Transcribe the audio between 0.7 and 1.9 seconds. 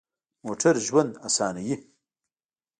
د ژوند اسانوي.